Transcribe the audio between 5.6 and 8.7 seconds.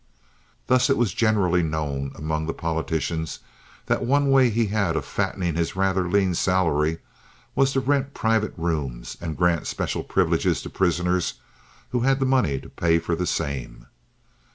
rather lean salary was to rent private